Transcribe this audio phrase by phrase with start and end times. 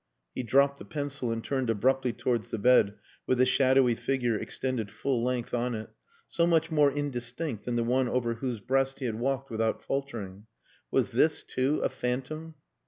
[0.33, 2.95] He dropped the pencil and turned abruptly towards the bed
[3.27, 5.91] with the shadowy figure extended full length on it
[6.27, 10.47] so much more indistinct than the one over whose breast he had walked without faltering.
[10.89, 12.55] Was this, too, a phantom?